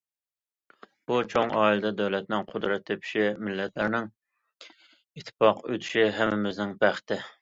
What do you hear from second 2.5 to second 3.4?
قۇدرەت تېپىشى،